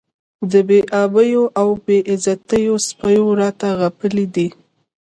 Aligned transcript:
د 0.51 0.53
بې 0.67 0.79
آبیو 1.03 1.43
او 1.61 1.69
بې 1.85 1.97
عزتیو 2.11 2.75
سپو 2.87 3.21
راته 3.41 3.67
غپلي 3.79 4.25
دي. 4.35 4.47